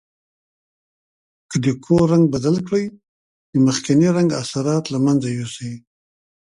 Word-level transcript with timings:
که 1.49 1.57
د 1.65 1.67
کور 1.85 2.05
رنګ 2.13 2.25
بدل 2.35 2.55
کړئ 2.67 2.85
د 3.51 3.53
مخکني 3.67 4.09
رنګ 4.17 4.29
اثرات 4.41 4.85
له 4.93 4.99
منځه 5.05 5.27
یوسئ. 5.39 5.73